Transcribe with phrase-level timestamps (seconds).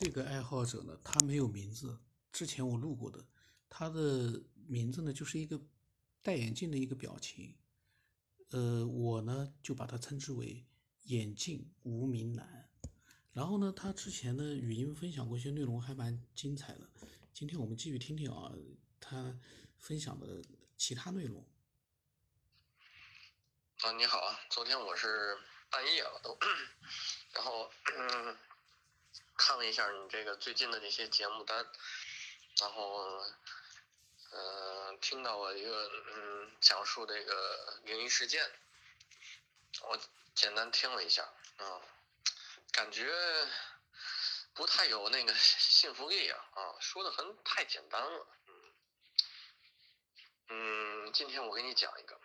[0.00, 2.00] 这个爱好者呢，他没有名字，
[2.32, 3.22] 之前我录过的，
[3.68, 5.60] 他的名字呢就是一个
[6.22, 7.54] 戴眼镜的一个表情，
[8.48, 10.64] 呃，我呢就把他称之为
[11.02, 12.70] 眼镜无名男。
[13.34, 16.88] 然后呢，他之前的语音分享过一些内容，还蛮精彩的。
[17.34, 18.50] 今天我们继续听听啊，
[18.98, 19.38] 他
[19.76, 20.42] 分享的
[20.78, 21.46] 其他内容。
[23.82, 25.36] 啊，你好啊，昨天我是
[25.70, 26.38] 半夜了都，
[27.36, 28.36] 然后嗯，
[29.40, 31.66] 看了一下你这个最近的这些节目单，
[32.60, 33.24] 然后
[34.32, 38.52] 嗯，听到了一个嗯讲述这个灵异事件，
[39.80, 39.98] 我
[40.34, 41.22] 简单听了一下
[41.56, 41.80] 啊。
[42.70, 43.10] 感觉
[44.52, 48.74] 不太有那个 信服力啊啊，说的很太简单了，嗯
[50.48, 52.20] 嗯，今天我给你讲一个，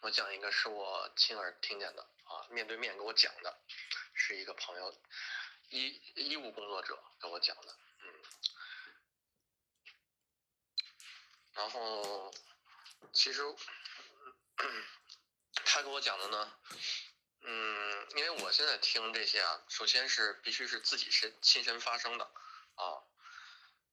[0.00, 3.60] 我讲一个是我亲耳听见的啊，面对面给我讲的，
[4.14, 4.98] 是一个朋友
[5.70, 8.22] 医医务工作者跟我讲的，嗯，
[11.52, 12.32] 然后
[13.12, 13.42] 其实
[15.64, 16.54] 他给我讲的呢。
[17.40, 22.24] 嗯，因为我现在听这些啊，首先是必须是自己身亲身发生的，
[22.74, 22.98] 啊，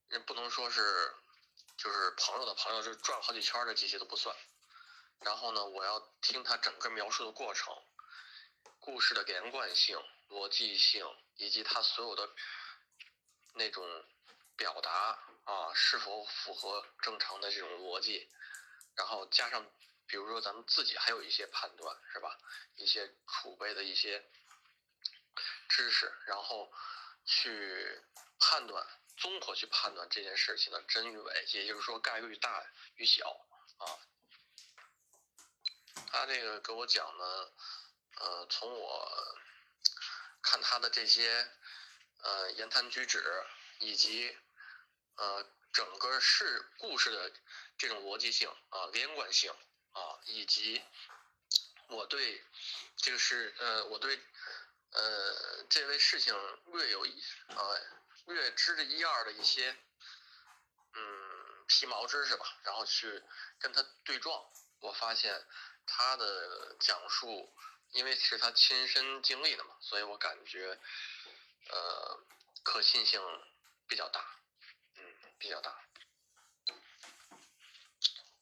[0.09, 1.15] 也不能说是
[1.77, 4.35] 就是朋友的朋友，就转好几圈的这些都不算。
[5.19, 7.84] 然后呢，我要听他整个描述的过程，
[8.85, 11.05] 故事的连贯性、逻辑性，
[11.37, 12.29] 以及他所有的
[13.55, 13.83] 那种
[14.55, 18.29] 表达啊，是否符合正常的这种逻辑，
[18.95, 19.65] 然后加上。
[20.07, 22.37] 比如说，咱们自己还有一些判断，是吧？
[22.75, 24.23] 一些储备的一些
[25.67, 26.71] 知识，然后
[27.25, 28.03] 去
[28.37, 28.85] 判断，
[29.17, 32.63] 综合去判断这件事情的真与伪，也就是说概率大
[32.97, 33.27] 与小
[33.79, 33.97] 啊。
[36.11, 37.51] 他这个给我讲呢，
[38.17, 39.37] 呃，从我
[40.41, 41.49] 看他的这些
[42.19, 43.23] 呃言谈举止，
[43.79, 44.37] 以及
[45.15, 47.31] 呃整个事故事的
[47.77, 49.53] 这种逻辑性啊连贯性。
[49.95, 50.83] 啊，以及
[51.87, 52.43] 我对
[52.97, 54.19] 这个是呃，我对
[54.91, 57.81] 呃这位事情略有一呃
[58.25, 59.73] 略知的一二的一些
[60.91, 63.23] 嗯皮毛知识吧，然后去
[63.57, 64.45] 跟他对撞，
[64.81, 65.47] 我发现
[65.85, 67.55] 他的讲述，
[67.91, 70.79] 因为是他亲身经历的嘛，所以我感觉
[71.69, 72.25] 呃
[72.63, 73.21] 可信性
[73.87, 74.25] 比较大，
[74.95, 75.81] 嗯，比较大。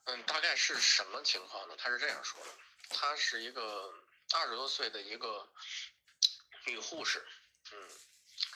[0.06, 1.76] 嗯，大概是什么情况呢？
[1.78, 2.52] 他是这样说的：，
[2.90, 3.94] 她是一个
[4.34, 5.50] 二十多岁的一个
[6.66, 7.26] 女护士，
[7.72, 7.90] 嗯，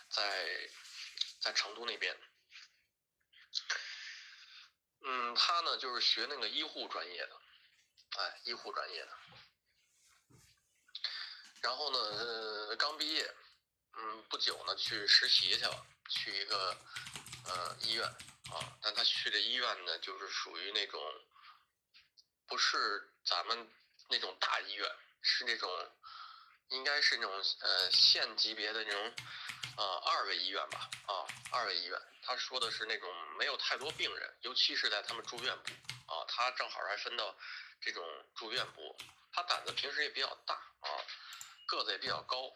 [0.10, 0.70] 在
[1.40, 2.20] 在成都那边，
[5.06, 7.42] 嗯，她呢就是学那个医护专业的，
[8.18, 9.18] 哎，医护专业的，
[11.62, 13.30] 然后呢，呃，刚毕业，
[13.98, 16.78] 嗯，不久呢去实习去了，去一个
[17.46, 21.02] 呃医院啊，但他去的医院呢，就是属于那种。
[22.50, 23.70] 不是咱们
[24.08, 24.90] 那种大医院，
[25.22, 25.70] 是那种，
[26.70, 29.14] 应该是那种呃县级别的那种，
[29.76, 32.02] 呃二位医院吧，啊二位医院。
[32.22, 35.74] 他说的是那种没有太多病人，尤其是在他们住院部，
[36.10, 37.36] 啊他正好还分到
[37.82, 38.02] 这种
[38.34, 38.98] 住院部。
[39.34, 40.67] 他胆子平时也比较大，
[41.68, 42.52] 个子也比较高，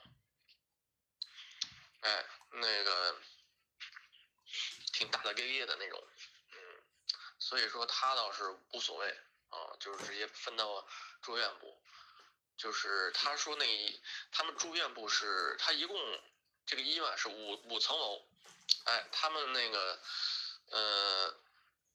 [2.01, 3.15] 哎那个
[4.93, 6.03] 挺大大咧咧的那种，
[6.53, 6.57] 嗯，
[7.37, 9.15] 所以说他倒是无所谓。
[9.51, 10.87] 啊，就是直接分到
[11.21, 11.77] 住院部，
[12.55, 14.01] 就是他说那
[14.31, 16.23] 他们住院部是，他一共
[16.65, 18.25] 这个医院是五五层楼，
[18.85, 20.01] 哎，他们那个
[20.67, 21.35] 呃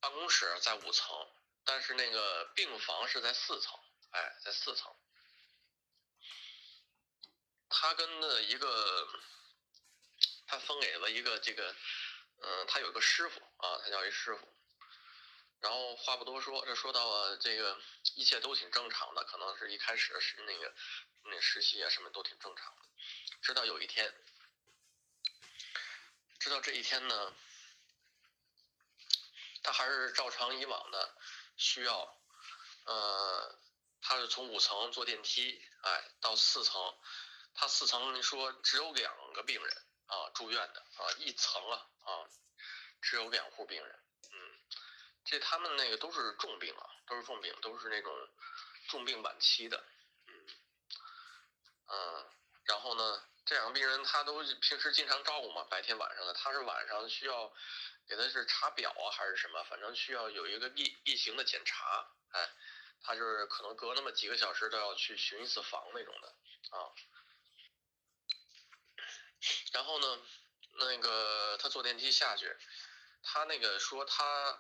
[0.01, 1.27] 办公室在五层，
[1.65, 4.95] 但是那个病房是在四层，哎，在四层。
[7.79, 9.07] 他跟的一个，
[10.47, 11.77] 他分给了一个这个，
[12.41, 14.49] 嗯，他有个师傅啊，他叫一师傅。
[15.61, 17.79] 然后话不多说，这说到了这个
[18.15, 20.75] 一切都挺正常的，可能是一开始是那个
[21.25, 22.83] 那实习啊什么都挺正常的，
[23.43, 24.11] 直到有一天，
[26.39, 27.35] 直到这一天呢，
[29.63, 31.15] 他还是照常以往的
[31.59, 32.19] 需要，
[32.85, 33.59] 呃，
[34.01, 36.99] 他是从五层坐电梯，哎，到四层，
[37.57, 39.77] 他四层说只有两个病人
[40.07, 42.29] 啊住院的啊，一层啊啊，
[43.03, 44.01] 只有两户病人。
[44.31, 44.61] 嗯
[45.25, 48.29] 这他们那个都是重病啊，都是重病，都是那种
[48.89, 49.85] 重病晚期的，
[50.27, 50.47] 嗯，
[51.89, 52.31] 嗯，
[52.65, 57.53] 然后呢，这两个病人他都平时经常照顾嘛，白天晚上的，他是晚上需要
[58.07, 62.49] 给他是查表啊还是什么，反正需要有一个例例行的检查，哎，
[63.03, 66.29] 他就是可能隔那么几个小时都要去巡一次房那种的
[66.71, 66.95] 啊，
[69.73, 70.19] 然后呢，
[70.79, 72.57] 那个他坐电梯下去，
[73.23, 74.59] 他那个说他，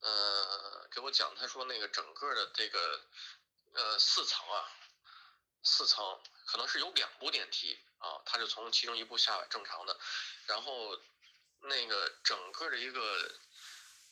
[0.00, 3.00] 呃，给我讲，他说那个整个的这个，
[3.74, 4.70] 呃，四层啊，
[5.62, 9.98] 四层可能是有两部电梯啊，他就从其中一部下来，正常的，
[10.46, 11.00] 然后
[11.60, 13.34] 那个整个的一个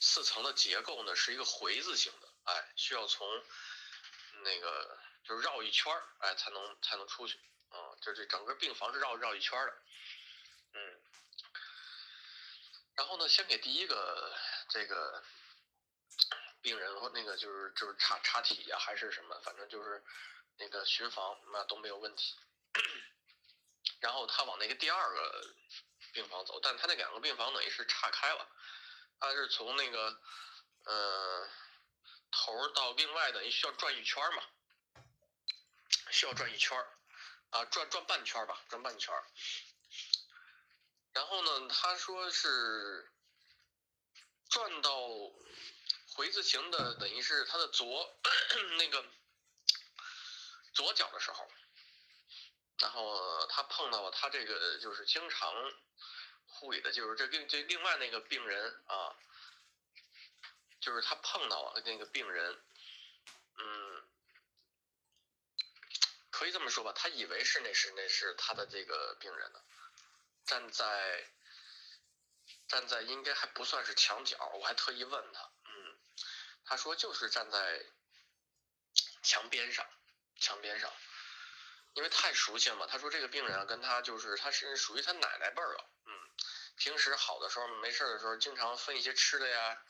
[0.01, 3.29] 四层的结构呢是一个回字形的，哎，需要从
[4.43, 7.39] 那个就是绕一圈儿，哎，才能才能出去，
[8.05, 9.83] 就这整个病房是绕绕一圈的，
[10.75, 11.01] 嗯。
[12.97, 14.37] 然后呢，先给第一个
[14.69, 15.25] 这个
[16.61, 20.05] 病人或那个就是就是查查体呀，还是什么，反正就是
[20.59, 22.37] 那个巡房那都没有问题。
[24.01, 25.55] 然后他往那个第二个
[26.13, 28.47] 病房走，但他那两个病房等于是岔开了，
[29.19, 30.21] 他是从那个
[30.85, 31.49] 呃
[32.31, 34.43] 头到另外等于需要转一圈嘛，
[36.11, 36.79] 需要转一圈
[37.55, 39.15] 啊，转转半圈吧，转半圈。
[41.13, 43.09] 然后呢，他说是
[44.51, 44.91] 转到
[46.15, 48.13] 回字形的，等于是他的左
[48.77, 49.07] 那个
[50.73, 51.49] 左脚的时候，
[52.79, 55.55] 然后他碰到了他这个就是经常
[56.49, 59.15] 护理的，就是这另这另外那个病人啊，
[60.81, 62.61] 就是他碰到了那个病人，
[63.59, 63.94] 嗯，
[66.35, 69.61] 可以这么说吧，他以为是那是那是他的这个病人呢。
[70.45, 71.31] 站在
[72.67, 75.97] 站在应该还不算是墙角，我还特意问他，嗯，
[76.65, 77.87] 他说就是站在
[79.23, 79.87] 墙边上，
[80.41, 80.93] 墙边上，
[81.93, 82.89] 因为太熟悉了嘛。
[82.89, 86.13] 他说这个病人，跟他就是他是属于他奶奶辈儿了，嗯，
[86.77, 89.81] 平时好的时候没事的时候，经常分一些吃的呀，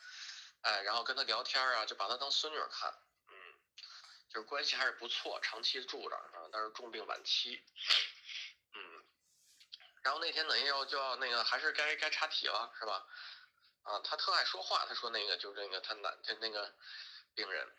[0.61, 2.93] 哎，然后跟他聊天啊，就把他当孙女看，
[4.29, 7.63] 就是关系还是不错，长期住着啊，但是重病晚期。
[8.73, 9.05] 嗯
[10.03, 13.07] 然后那天等于要就要那个还是该该查体了是吧？
[13.83, 16.75] 啊，他特爱说话，他说那个就是那个他男就那个
[17.33, 17.75] 病人，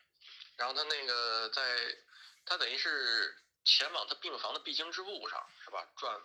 [0.56, 1.96] 然后他那个在
[2.44, 5.86] 他等于是前往他病房的必经之路上是吧？
[5.96, 6.20] 转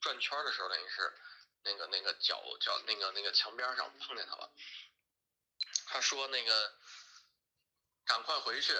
[0.00, 1.12] 转圈的时候等于是
[1.64, 4.52] 那个那个脚脚那个那个墙边上碰见他了，
[5.86, 6.74] 他说那个
[8.04, 8.72] 赶快回去，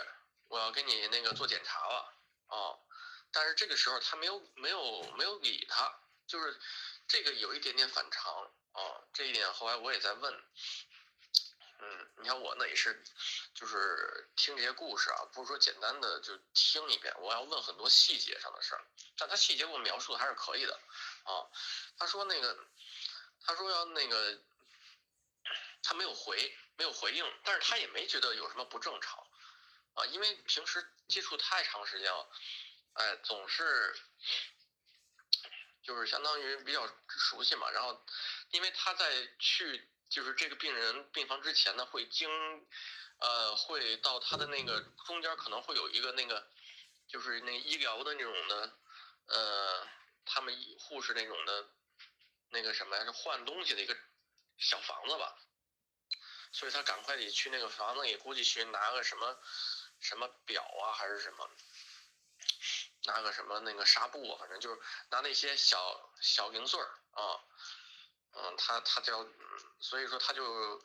[0.53, 2.15] 我要给你那个做检查了
[2.49, 2.77] 啊！
[3.33, 5.99] 但是这个时候他没有没有没有理他。
[6.27, 6.59] 就是
[7.09, 8.81] 这个有一点点反常啊，
[9.15, 10.33] 这一点后来我也在问，
[11.79, 13.03] 嗯，你看我呢也是，
[13.55, 18.85] 就是听这些故事啊，不是说简单的就听一遍，我要问很多细节上的事儿，
[19.17, 20.75] 但他细节给我描述的还是可以的
[21.25, 21.49] 啊。
[21.99, 22.67] 他说那个，
[23.45, 24.39] 他说要那个，
[25.83, 29.27] 他没有回，没有回应，但是他也没觉得有什么不正常
[29.95, 32.31] 啊，因为平时接触太长时间了，
[32.95, 33.97] 哎，总是。
[35.85, 38.07] 就是相当于比较熟悉嘛，然后，
[38.51, 42.31] 因为他在去就是这个病人病房之前呢，会经，
[43.19, 46.49] 呃，会到他的那个中间可能会有一个那个，
[47.09, 48.79] 就是那医疗的那种的，
[49.27, 49.89] 呃，
[50.25, 51.69] 他们护士那种的，
[52.51, 53.97] 那个什么呀，是换东西的一个
[54.59, 55.37] 小房子吧，
[56.53, 59.37] 所以他赶快得去那个房子里，估计去拿个什么
[60.03, 61.49] 什么表啊，还是什么。
[63.05, 67.41] 拿个什么那个纱布，反正就是拿那些小小零碎儿啊，
[68.33, 69.27] 嗯，他他叫，
[69.81, 70.81] 所以说他就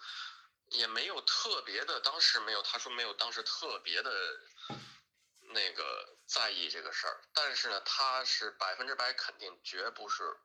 [0.69, 4.09] 也没有特别的，当时没有，他说没有，当时特别的
[5.53, 10.39] 那个在意这个事儿，但是呢，他是百分之百肯定绝不是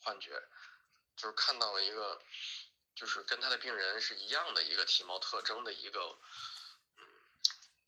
[0.00, 0.42] 幻觉，
[1.14, 2.22] 就是看到了一个，
[2.94, 6.18] 就是跟他的病人是一样的一个体貌特征的一个，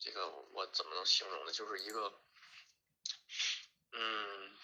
[0.01, 1.53] 这个我怎么能形容呢？
[1.53, 2.21] 就是一个。
[3.93, 4.57] 嗯，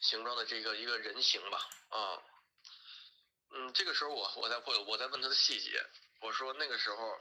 [0.00, 1.58] 形状的这个一个人形吧，
[1.90, 2.22] 啊，
[3.50, 5.80] 嗯，这个时候我我在问我在问他的细节，
[6.20, 7.20] 我说那个时候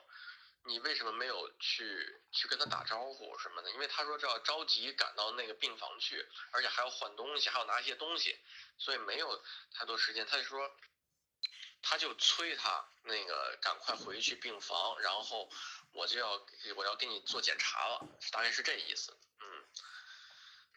[0.66, 3.70] 你为什么没有去去跟他打招呼什么的？
[3.72, 8.36] 因为他说这要着急赶到那个病房去，而且还要换东西，还要拿一些东西，
[8.80, 9.44] 所以没有
[9.74, 10.26] 太多时间。
[10.26, 10.76] 他就说，
[11.88, 15.48] 他就催他那个赶快回去病房，然后
[15.92, 16.44] 我就要
[16.76, 19.16] 我要给你做检查了，大概是这意思。
[19.40, 19.46] 嗯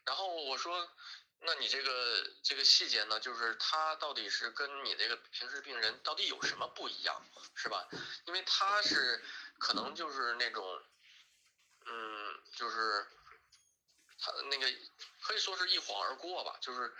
[0.04, 0.90] 然后我说，
[1.40, 7.22] 那你这个这个细节呢，就是他到底是跟你这个平时病人到底有什么不一样，
[7.54, 7.88] 是吧？
[8.26, 9.24] 因为他是
[9.58, 10.82] 可能就是那种，
[11.86, 13.06] 嗯，就是
[14.18, 14.70] 他那个
[15.22, 16.94] 可以说是一晃而过吧，就是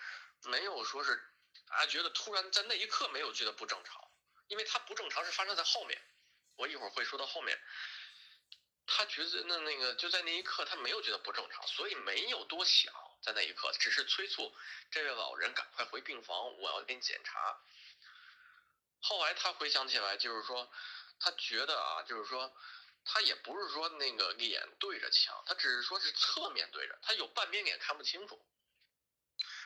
[0.45, 1.23] 没有说是
[1.71, 4.11] 啊觉得突然在那一刻没有觉得不正常，
[4.49, 6.01] 因为他不正常是发生在后面，
[6.57, 7.59] 我一会儿会说到后面。
[8.91, 14.51] 他觉得那那个就在那一刻，他没有觉得不正常，所以没有多想，在那一刻，只是催促
[14.91, 17.61] 这位老人赶快回病房，我要给你检查。
[19.01, 20.73] 后来他回想起来，就是说，
[21.21, 22.51] 他觉得啊，就是说，
[23.05, 28.43] 他也不是说那个脸对着墙，他只是说是侧面对着，他有半边脸看不清楚，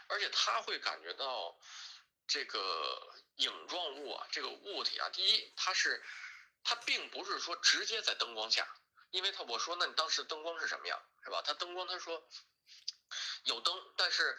[0.08, 1.56] 而且他会感觉到
[2.32, 6.02] 这个影状物啊，这个物体啊，第一，它是，
[6.64, 8.66] 它并不是说直接在灯光下，
[9.10, 11.42] 因为他我说那你当时灯光是什么样，是吧？
[11.42, 12.26] 他灯光他说
[13.44, 14.38] 有灯，但是。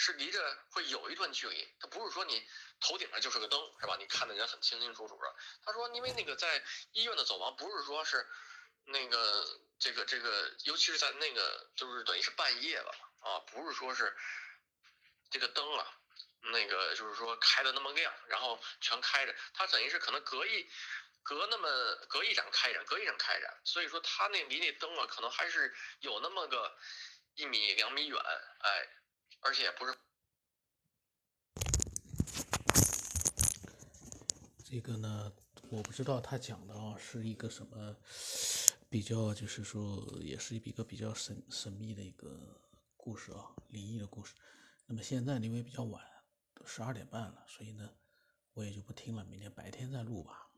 [0.00, 3.96] 是离着会有一段距离，它不是说你头顶上就是个灯，是吧？
[3.98, 5.34] 你看的人很清清楚楚的。
[5.64, 8.24] 他说，因为那个在医院的走廊，不是说是
[8.84, 14.16] 那个这个这个，尤其是在那个就是等于是半夜了啊，不是说是
[15.32, 15.98] 这个灯啊，
[16.42, 20.66] 那个就是说开的那么亮，然后全开着，它等于是可能隔一
[21.22, 21.68] 隔那么
[22.08, 26.76] 隔一盏开一盏，隔一盏开一盏，所以说它那离那灯啊，可能还是有那么个
[27.34, 28.88] 一米两米远，哎。
[29.40, 29.94] 而且不是
[34.64, 35.32] 这个呢，
[35.70, 37.96] 我不知道他讲的啊是一个什么
[38.90, 42.60] 比较，就是说也是一个比较神神秘的一个
[42.96, 44.34] 故事啊，灵异的故事。
[44.86, 46.04] 那么现在因为比较晚，
[46.64, 47.94] 十二点半了，所以呢，
[48.52, 50.50] 我也就不听了，明天白天再录吧。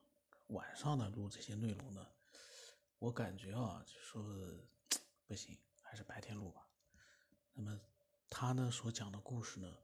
[0.49, 2.07] 晚上呢录这些内容呢，
[2.99, 4.23] 我感觉啊，就说
[5.27, 6.69] 不行，还是白天录吧。
[7.53, 7.81] 那么。
[8.33, 9.77] 他呢所讲的故事呢，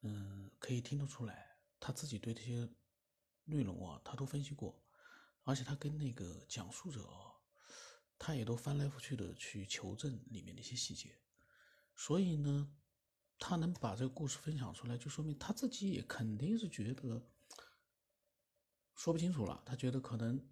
[0.00, 2.68] 嗯，可以听得出来，他自己对这些
[3.44, 4.82] 内容啊，他都分析过，
[5.44, 7.38] 而且他跟那个讲述者啊，
[8.18, 11.20] 他也都翻来覆去的去求证里面的一些细节，
[11.94, 12.68] 所以呢，
[13.38, 17.22] 他能把这个故事分享出来，就说明他自己也肯定是觉得
[18.94, 20.48] 说不清楚了，他觉得可能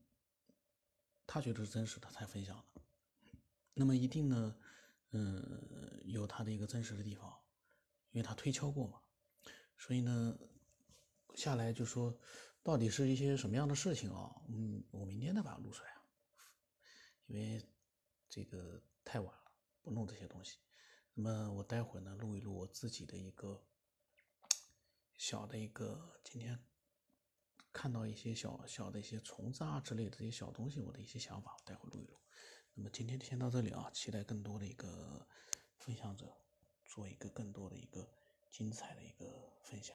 [1.26, 2.82] 他觉得是真实的才分享的，
[3.74, 4.56] 那么一定呢。
[5.12, 7.32] 嗯，有他的一个真实的地方，
[8.10, 9.00] 因为他推敲过嘛，
[9.78, 10.36] 所以呢，
[11.36, 12.18] 下来就说
[12.62, 14.34] 到底是一些什么样的事情啊？
[14.48, 15.90] 嗯，我明天再把它录出来，
[17.26, 17.64] 因为
[18.28, 20.58] 这个太晚了，不弄这些东西。
[21.18, 23.64] 那么我待会呢，录一录我自己的一个
[25.16, 26.62] 小的一个今天
[27.73, 32.18] 看到一些小小的一些虫子啊之类的这些小东西，我的一些想法，我待会录一录。
[32.75, 35.26] 那么今天就先到这里啊，期待更多的一个
[35.78, 36.37] 分享者，
[36.85, 38.11] 做一个更多的一个
[38.50, 39.94] 精彩的一个分享。